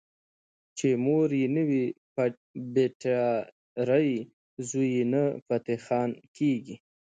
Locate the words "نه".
1.55-1.63, 5.13-5.23